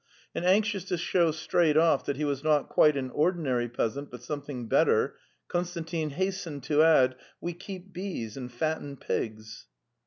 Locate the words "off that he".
1.77-2.25